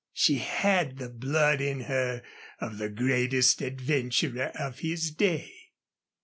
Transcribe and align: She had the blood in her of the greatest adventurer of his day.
She 0.13 0.39
had 0.39 0.97
the 0.97 1.09
blood 1.09 1.61
in 1.61 1.81
her 1.81 2.23
of 2.59 2.79
the 2.79 2.89
greatest 2.89 3.61
adventurer 3.61 4.51
of 4.55 4.79
his 4.79 5.11
day. 5.11 5.53